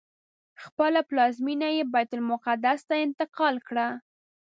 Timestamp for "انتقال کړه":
3.05-3.87